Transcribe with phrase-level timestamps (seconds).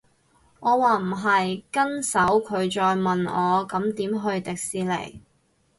[0.61, 5.21] 我話唔係，跟手佢再問我咁點去迪士尼